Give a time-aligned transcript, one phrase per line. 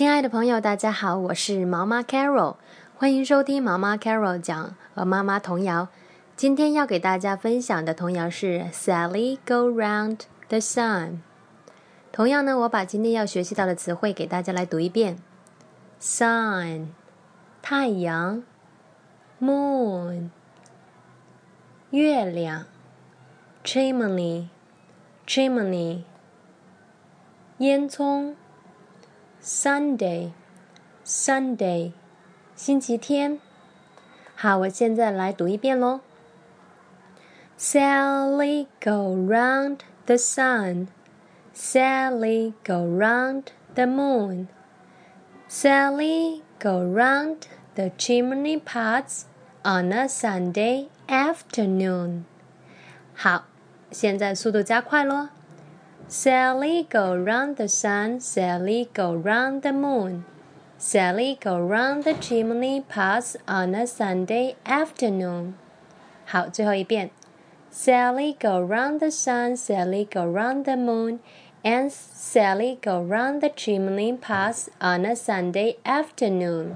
[0.00, 2.56] 亲爱的朋友，大家好，我是毛妈 Carol，
[2.96, 5.88] 欢迎收听毛妈 Carol 讲鹅妈妈童谣。
[6.34, 11.08] 今天要给大家分享的童谣是《Sally Go Round the Sun》。
[12.12, 15.18] 同样呢，我把今天要学习到的词汇给大家来读一遍
[16.00, 16.86] ：Sun，
[17.60, 18.42] 太阳
[19.38, 20.30] ；Moon，
[21.90, 22.64] 月亮
[23.62, 26.04] ；Chimney，Chimney，
[27.58, 28.36] 烟囱。
[29.41, 30.31] Sunday,
[31.05, 31.91] Sunday，
[32.55, 33.39] 星期天。
[34.35, 36.01] 好，我现在来读一遍喽。
[37.57, 40.87] Sally go round the sun,
[41.53, 44.47] Sally go round the moon,
[45.47, 49.23] Sally go round the chimney pots
[49.63, 52.23] on a Sunday afternoon。
[53.13, 53.45] 好，
[53.89, 55.29] 现在速度加快喽。
[56.09, 60.23] Sally go round the sun, Sally go round the moon.
[60.77, 65.55] Sally go round the chimney pots on a Sunday afternoon.
[66.25, 67.09] 好，最后一遍。
[67.71, 71.19] Sally go round the sun, Sally go round the moon,
[71.63, 76.75] and Sally go round the chimney pots on a Sunday afternoon.